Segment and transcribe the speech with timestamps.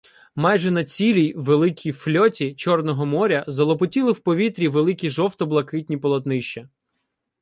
[0.35, 6.69] Майже на цілій великій фльоті Чорного моря залопотіли в повітрі великі жовто-блакитні полотнища.